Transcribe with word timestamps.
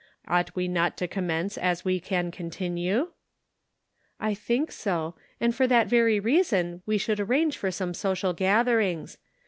Ought 0.27 0.55
we 0.55 0.67
not 0.67 0.97
to 0.97 1.07
commence 1.07 1.59
as 1.59 1.85
we 1.85 1.99
can 1.99 2.31
con 2.31 2.49
tinue?"" 2.49 3.09
I 4.29 4.33
think 4.33 4.71
so; 4.71 5.13
and 5.39 5.53
for 5.53 5.67
that 5.67 5.85
very 5.85 6.19
reason 6.19 6.81
we 6.87 6.97
should 6.97 7.19
arrange 7.19 7.55
for 7.55 7.69
some 7.69 7.93
social 7.93 8.33
gatherings. 8.33 9.19